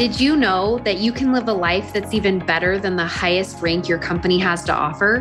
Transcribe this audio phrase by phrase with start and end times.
[0.00, 3.60] Did you know that you can live a life that's even better than the highest
[3.60, 5.18] rank your company has to offer?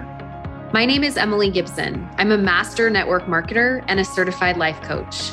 [0.73, 2.07] My name is Emily Gibson.
[2.15, 5.31] I'm a master network marketer and a certified life coach.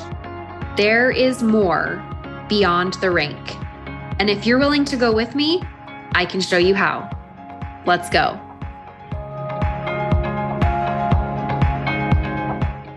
[0.77, 2.05] There is more
[2.49, 3.55] beyond the rank.
[4.19, 5.63] And if you're willing to go with me,
[6.17, 7.09] I can show you how.
[7.87, 8.41] Let's go.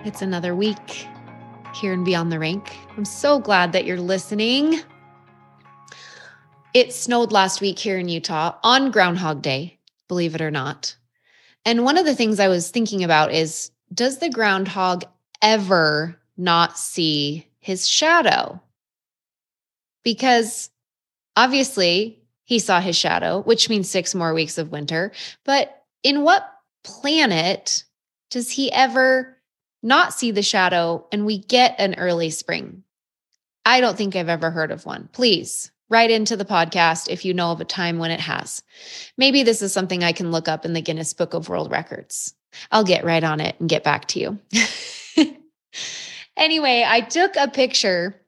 [0.03, 1.05] It's another week
[1.75, 2.75] here in Beyond the Rank.
[2.97, 4.81] I'm so glad that you're listening.
[6.73, 10.95] It snowed last week here in Utah on Groundhog Day, believe it or not.
[11.65, 15.03] And one of the things I was thinking about is does the groundhog
[15.41, 18.61] ever not see his shadow?
[20.03, 20.69] Because
[21.35, 25.11] obviously he saw his shadow, which means six more weeks of winter.
[25.45, 26.47] But in what
[26.83, 27.83] planet
[28.29, 29.37] does he ever
[29.81, 32.83] not see the shadow and we get an early spring?
[33.65, 35.09] I don't think I've ever heard of one.
[35.13, 38.61] Please Write into the podcast if you know of a time when it has.
[39.17, 42.35] Maybe this is something I can look up in the Guinness Book of World Records.
[42.71, 44.39] I'll get right on it and get back to you.
[46.37, 48.21] anyway, I took a picture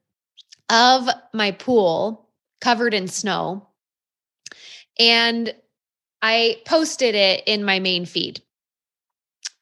[0.69, 2.29] of my pool
[2.61, 3.67] covered in snow
[4.99, 5.53] and
[6.21, 8.41] I posted it in my main feed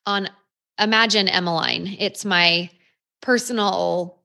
[0.06, 0.30] on
[0.80, 1.98] Imagine Emmeline.
[2.00, 2.70] It's my
[3.22, 4.20] personal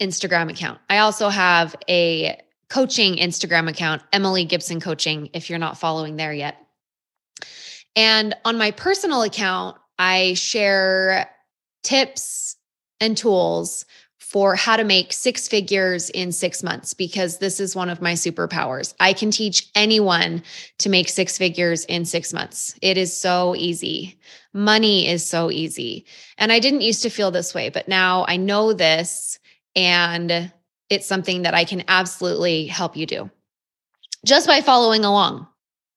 [0.00, 0.80] Instagram account.
[0.88, 2.40] I also have a
[2.72, 6.56] coaching Instagram account, Emily Gibson Coaching, if you're not following there yet.
[7.94, 11.28] And on my personal account, I share
[11.82, 12.56] tips
[12.98, 13.84] and tools
[14.18, 18.14] for how to make six figures in six months because this is one of my
[18.14, 18.94] superpowers.
[18.98, 20.42] I can teach anyone
[20.78, 22.74] to make six figures in six months.
[22.80, 24.18] It is so easy.
[24.54, 26.06] Money is so easy.
[26.38, 29.38] And I didn't used to feel this way, but now I know this
[29.76, 30.50] and
[30.92, 33.30] it's something that I can absolutely help you do
[34.26, 35.46] just by following along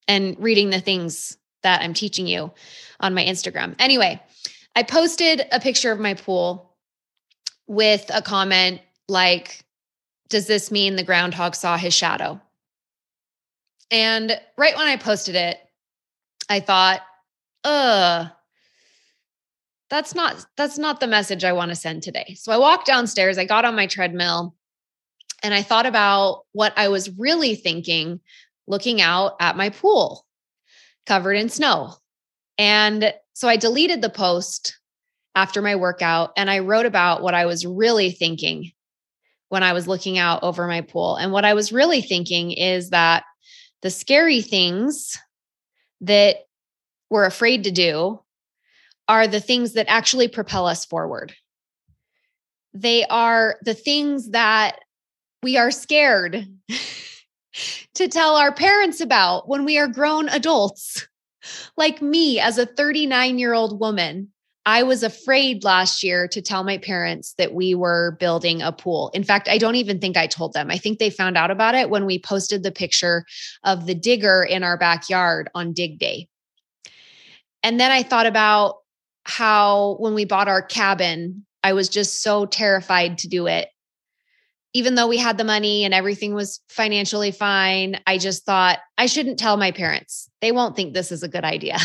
[0.07, 2.53] and reading the things that I'm teaching you
[3.01, 3.75] on my Instagram.
[3.77, 4.21] Anyway,
[4.73, 6.77] I posted a picture of my pool
[7.67, 9.65] with a comment like,
[10.29, 12.39] Does this mean the groundhog saw his shadow?
[13.91, 15.57] And right when I posted it,
[16.49, 17.01] I thought,
[17.65, 18.27] uh,
[19.89, 22.35] that's not that's not the message I want to send today.
[22.39, 24.55] So I walked downstairs, I got on my treadmill,
[25.43, 28.19] and I thought about what I was really thinking
[28.67, 30.25] looking out at my pool
[31.05, 31.93] covered in snow.
[32.57, 34.79] And so I deleted the post
[35.35, 38.71] after my workout and I wrote about what I was really thinking
[39.49, 41.15] when I was looking out over my pool.
[41.17, 43.23] And what I was really thinking is that
[43.81, 45.17] the scary things
[46.01, 46.37] that
[47.09, 48.21] we're afraid to do
[49.07, 51.33] are the things that actually propel us forward.
[52.73, 54.79] They are the things that
[55.45, 56.47] we are scared
[57.93, 61.07] to tell our parents about when we are grown adults.
[61.77, 64.29] Like me, as a 39 year old woman,
[64.65, 69.11] I was afraid last year to tell my parents that we were building a pool.
[69.13, 70.71] In fact, I don't even think I told them.
[70.71, 73.23] I think they found out about it when we posted the picture
[73.63, 76.27] of the digger in our backyard on dig day.
[77.61, 78.77] And then I thought about
[79.25, 83.69] how when we bought our cabin, I was just so terrified to do it
[84.75, 89.05] even though we had the money and everything was financially fine, I just thought I
[89.05, 90.29] shouldn't tell my parents.
[90.41, 91.77] They won't think this is a good idea.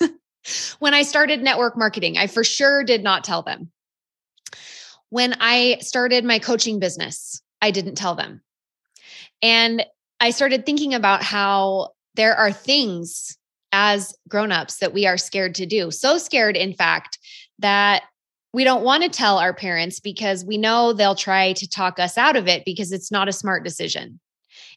[0.80, 3.70] when I started network marketing, I for sure did not tell them.
[5.08, 8.42] When I started my coaching business, I didn't tell them.
[9.40, 9.86] And
[10.18, 13.38] I started thinking about how there are things
[13.70, 15.92] as grown-ups that we are scared to do.
[15.92, 17.20] So scared in fact
[17.60, 18.02] that
[18.52, 22.18] we don't want to tell our parents because we know they'll try to talk us
[22.18, 24.20] out of it because it's not a smart decision.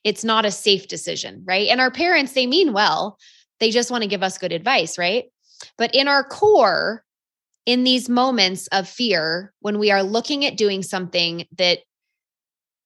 [0.03, 1.67] It's not a safe decision, right?
[1.67, 3.17] And our parents, they mean well.
[3.59, 5.25] They just want to give us good advice, right?
[5.77, 7.03] But in our core,
[7.65, 11.79] in these moments of fear, when we are looking at doing something that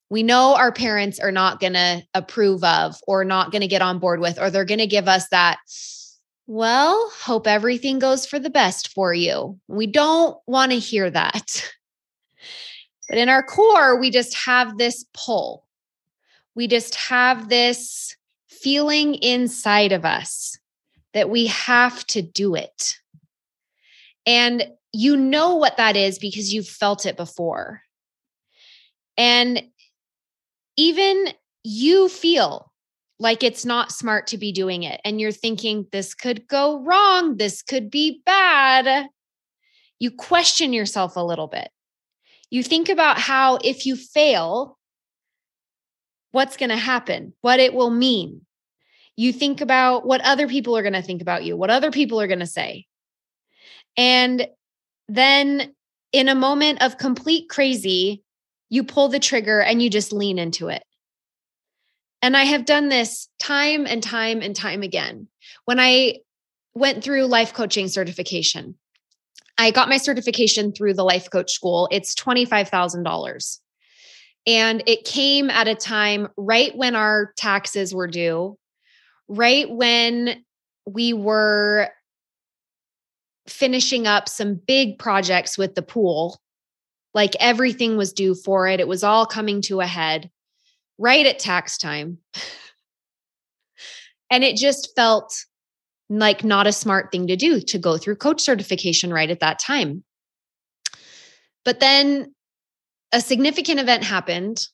[0.10, 3.82] we know our parents are not going to approve of or not going to get
[3.82, 5.60] on board with, or they're going to give us that,
[6.50, 9.60] well, hope everything goes for the best for you.
[9.68, 11.72] We don't want to hear that.
[13.08, 15.68] But in our core, we just have this pull.
[16.56, 18.16] We just have this
[18.48, 20.58] feeling inside of us
[21.14, 22.96] that we have to do it.
[24.26, 27.84] And you know what that is because you've felt it before.
[29.18, 29.64] And
[30.78, 31.30] even
[31.64, 32.72] you feel
[33.20, 35.02] like it's not smart to be doing it.
[35.04, 37.38] And you're thinking, this could go wrong.
[37.38, 39.08] This could be bad.
[40.00, 41.70] You question yourself a little bit.
[42.50, 44.78] You think about how if you fail,
[46.32, 48.42] what's going to happen, what it will mean.
[49.18, 52.22] You think about what other people are going to think about you, what other people
[52.22, 52.86] are going to say.
[53.98, 54.48] And
[55.10, 55.74] then
[56.14, 58.24] in a moment of complete crazy,
[58.70, 60.84] you pull the trigger and you just lean into it.
[62.22, 65.28] And I have done this time and time and time again.
[65.66, 66.20] When I
[66.74, 68.76] went through life coaching certification,
[69.58, 71.88] I got my certification through the life coach school.
[71.92, 73.60] It's $25,000.
[74.48, 78.58] And it came at a time right when our taxes were due,
[79.28, 80.44] right when
[80.86, 81.90] we were
[83.48, 86.40] finishing up some big projects with the pool.
[87.14, 90.30] Like everything was due for it, it was all coming to a head
[91.00, 92.20] right at tax time.
[94.30, 95.34] and it just felt
[96.10, 99.60] like not a smart thing to do to go through coach certification right at that
[99.60, 100.04] time.
[101.66, 102.34] But then
[103.12, 104.68] a significant event happened.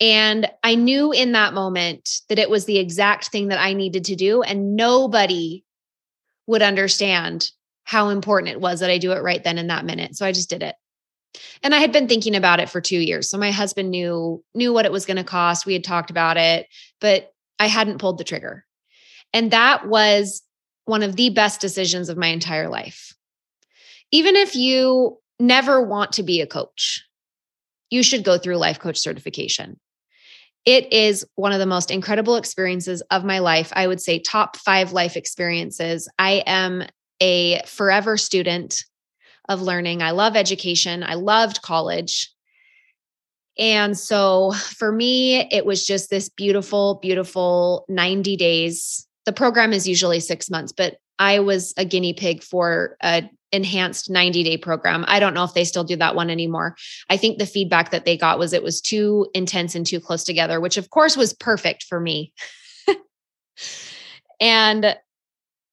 [0.00, 4.04] And I knew in that moment that it was the exact thing that I needed
[4.06, 4.42] to do.
[4.42, 5.64] And nobody
[6.46, 7.50] would understand
[7.84, 10.16] how important it was that I do it right then in that minute.
[10.16, 10.76] So I just did it.
[11.62, 13.28] And I had been thinking about it for 2 years.
[13.28, 15.66] So my husband knew knew what it was going to cost.
[15.66, 16.66] We had talked about it,
[17.00, 18.64] but I hadn't pulled the trigger.
[19.32, 20.42] And that was
[20.84, 23.14] one of the best decisions of my entire life.
[24.10, 27.04] Even if you never want to be a coach,
[27.90, 29.78] you should go through life coach certification.
[30.64, 33.72] It is one of the most incredible experiences of my life.
[33.74, 36.08] I would say top five life experiences.
[36.18, 36.84] I am
[37.20, 38.84] a forever student
[39.48, 40.02] of learning.
[40.02, 41.02] I love education.
[41.02, 42.30] I loved college.
[43.58, 49.06] And so for me, it was just this beautiful, beautiful 90 days.
[49.26, 54.10] The program is usually six months, but I was a guinea pig for a enhanced
[54.10, 55.04] 90 day program.
[55.08, 56.76] I don't know if they still do that one anymore.
[57.08, 60.22] I think the feedback that they got was it was too intense and too close
[60.22, 62.32] together, which of course was perfect for me.
[64.40, 64.96] and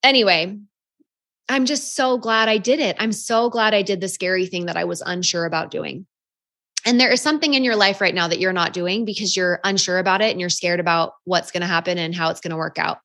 [0.04, 0.58] anyway,
[1.48, 2.96] I'm just so glad I did it.
[3.00, 6.06] I'm so glad I did the scary thing that I was unsure about doing.
[6.86, 9.60] And there is something in your life right now that you're not doing because you're
[9.64, 12.52] unsure about it and you're scared about what's going to happen and how it's going
[12.52, 13.00] to work out.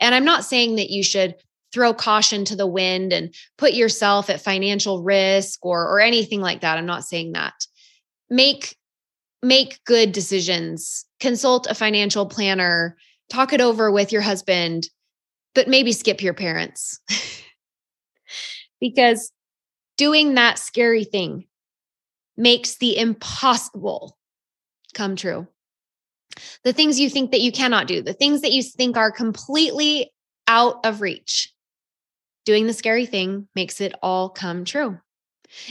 [0.00, 1.34] And I'm not saying that you should
[1.72, 6.62] throw caution to the wind and put yourself at financial risk or or anything like
[6.62, 6.78] that.
[6.78, 7.54] I'm not saying that.
[8.30, 8.76] Make
[9.42, 11.04] make good decisions.
[11.20, 12.96] Consult a financial planner,
[13.28, 14.88] talk it over with your husband,
[15.54, 17.00] but maybe skip your parents.
[18.80, 19.32] because
[19.96, 21.46] doing that scary thing
[22.36, 24.16] makes the impossible
[24.94, 25.46] come true.
[26.62, 30.12] The things you think that you cannot do, the things that you think are completely
[30.46, 31.52] out of reach,
[32.46, 34.98] doing the scary thing makes it all come true.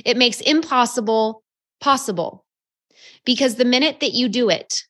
[0.04, 1.44] It makes impossible
[1.80, 2.46] possible
[3.26, 4.84] because the minute that you do it,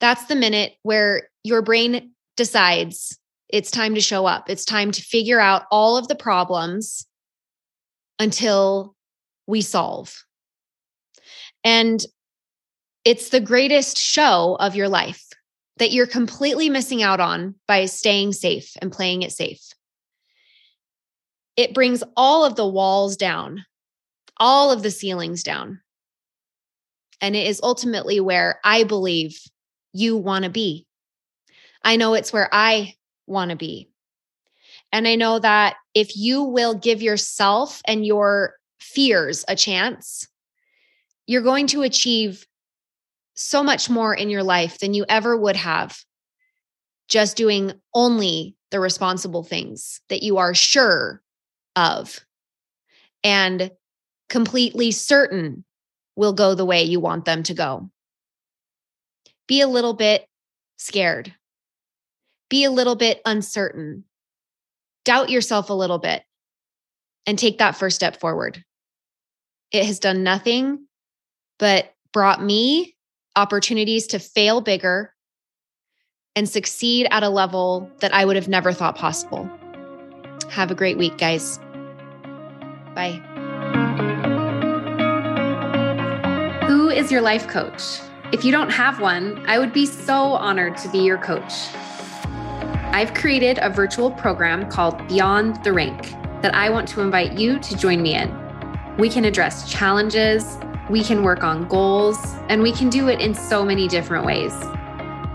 [0.00, 3.18] that's the minute where your brain decides
[3.48, 4.50] it's time to show up.
[4.50, 7.06] It's time to figure out all of the problems
[8.18, 8.94] until
[9.46, 10.24] we solve.
[11.62, 12.04] And
[13.04, 15.28] it's the greatest show of your life
[15.78, 19.74] that you're completely missing out on by staying safe and playing it safe
[21.56, 23.64] it brings all of the walls down,
[24.38, 25.80] all of the ceilings down.
[27.20, 29.38] And it is ultimately where I believe
[29.92, 30.86] you want to be.
[31.82, 32.94] I know it's where I
[33.26, 33.88] want to be.
[34.94, 40.28] And I know that if you will give yourself and your fears a chance,
[41.26, 42.46] you're going to achieve
[43.34, 45.98] so much more in your life than you ever would have
[47.08, 51.20] just doing only the responsible things that you are sure
[51.74, 52.24] of
[53.24, 53.72] and
[54.28, 55.64] completely certain
[56.14, 57.90] will go the way you want them to go.
[59.48, 60.24] Be a little bit
[60.76, 61.34] scared.
[62.48, 64.04] Be a little bit uncertain.
[65.04, 66.22] Doubt yourself a little bit
[67.26, 68.64] and take that first step forward.
[69.70, 70.86] It has done nothing
[71.58, 72.96] but brought me
[73.36, 75.12] opportunities to fail bigger
[76.36, 79.48] and succeed at a level that I would have never thought possible.
[80.50, 81.58] Have a great week, guys.
[82.94, 83.20] Bye.
[86.66, 88.00] Who is your life coach?
[88.32, 91.52] If you don't have one, I would be so honored to be your coach.
[92.94, 97.58] I've created a virtual program called Beyond the Rank that I want to invite you
[97.58, 98.32] to join me in.
[98.98, 100.58] We can address challenges,
[100.88, 102.16] we can work on goals,
[102.48, 104.54] and we can do it in so many different ways.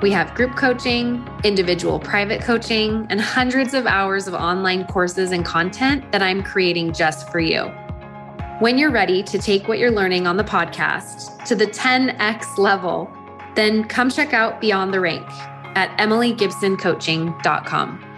[0.01, 5.44] We have group coaching, individual private coaching, and hundreds of hours of online courses and
[5.44, 7.63] content that I'm creating just for you.
[8.60, 13.12] When you're ready to take what you're learning on the podcast to the 10x level,
[13.56, 15.28] then come check out Beyond the Rank
[15.75, 18.09] at emilygibsoncoaching.com.